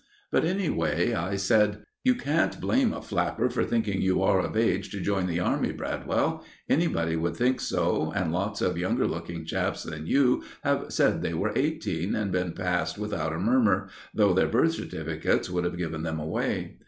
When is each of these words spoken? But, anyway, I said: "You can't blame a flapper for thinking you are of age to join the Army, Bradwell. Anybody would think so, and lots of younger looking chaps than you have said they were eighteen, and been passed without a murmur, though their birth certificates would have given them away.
But, 0.31 0.43
anyway, 0.45 1.13
I 1.13 1.35
said: 1.35 1.83
"You 2.03 2.15
can't 2.15 2.59
blame 2.59 2.91
a 2.91 3.03
flapper 3.03 3.51
for 3.51 3.63
thinking 3.63 4.01
you 4.01 4.23
are 4.23 4.39
of 4.39 4.57
age 4.57 4.89
to 4.89 4.99
join 4.99 5.27
the 5.27 5.39
Army, 5.39 5.71
Bradwell. 5.71 6.43
Anybody 6.67 7.15
would 7.15 7.37
think 7.37 7.59
so, 7.61 8.11
and 8.15 8.31
lots 8.31 8.61
of 8.63 8.79
younger 8.79 9.05
looking 9.05 9.45
chaps 9.45 9.83
than 9.83 10.07
you 10.07 10.41
have 10.63 10.85
said 10.91 11.21
they 11.21 11.35
were 11.35 11.53
eighteen, 11.55 12.15
and 12.15 12.31
been 12.31 12.53
passed 12.53 12.97
without 12.97 13.31
a 13.31 13.37
murmur, 13.37 13.89
though 14.11 14.33
their 14.33 14.47
birth 14.49 14.73
certificates 14.73 15.51
would 15.51 15.65
have 15.65 15.77
given 15.77 16.01
them 16.01 16.19
away. 16.19 16.77